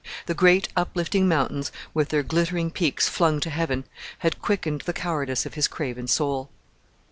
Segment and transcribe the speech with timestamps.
[0.25, 3.83] The great uplifting mountains with their glittering peaks flung to heaven
[4.25, 6.49] had quickened the cowardice of his craven soul.